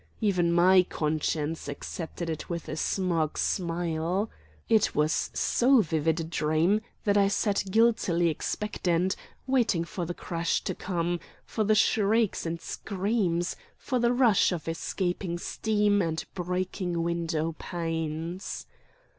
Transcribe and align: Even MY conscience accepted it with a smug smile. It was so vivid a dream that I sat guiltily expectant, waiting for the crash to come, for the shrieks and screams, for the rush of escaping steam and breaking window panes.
Even 0.19 0.51
MY 0.51 0.81
conscience 0.81 1.67
accepted 1.67 2.27
it 2.27 2.49
with 2.49 2.67
a 2.67 2.75
smug 2.75 3.37
smile. 3.37 4.31
It 4.67 4.95
was 4.95 5.29
so 5.35 5.81
vivid 5.81 6.19
a 6.19 6.23
dream 6.23 6.81
that 7.03 7.17
I 7.19 7.27
sat 7.27 7.65
guiltily 7.69 8.27
expectant, 8.29 9.15
waiting 9.45 9.83
for 9.83 10.07
the 10.07 10.15
crash 10.15 10.63
to 10.63 10.73
come, 10.73 11.19
for 11.45 11.63
the 11.63 11.75
shrieks 11.75 12.47
and 12.47 12.59
screams, 12.59 13.55
for 13.77 13.99
the 13.99 14.11
rush 14.11 14.51
of 14.51 14.67
escaping 14.67 15.37
steam 15.37 16.01
and 16.01 16.25
breaking 16.33 17.03
window 17.03 17.51
panes. 17.59 18.65